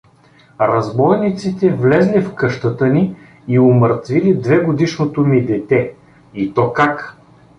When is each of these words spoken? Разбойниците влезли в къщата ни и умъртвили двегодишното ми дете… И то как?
Разбойниците 0.61 1.73
влезли 1.73 2.21
в 2.21 2.35
къщата 2.35 2.87
ни 2.87 3.15
и 3.47 3.59
умъртвили 3.59 4.35
двегодишното 4.37 5.21
ми 5.21 5.45
дете… 5.45 5.93
И 6.33 6.53
то 6.53 6.73
как? 6.73 7.17